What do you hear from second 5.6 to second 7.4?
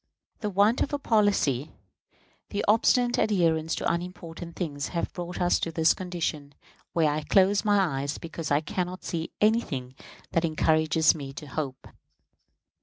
a condition where I